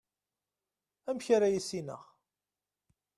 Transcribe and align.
amek 1.09 1.27
ara 1.35 1.53
yissineɣ 1.53 2.01